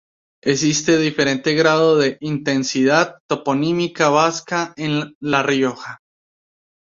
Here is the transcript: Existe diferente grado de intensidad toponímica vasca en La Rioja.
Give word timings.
Existe 0.43 0.97
diferente 0.97 1.53
grado 1.53 1.95
de 1.99 2.17
intensidad 2.21 3.19
toponímica 3.29 4.09
vasca 4.09 4.73
en 4.75 5.15
La 5.19 5.43
Rioja. 5.43 6.01